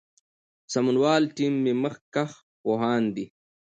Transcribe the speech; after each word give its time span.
سمونوال 0.73 1.23
ټیم 1.35 1.53
یې 1.67 1.73
مخکښ 1.83 2.31
پوهان 2.61 3.03
دي. 3.15 3.25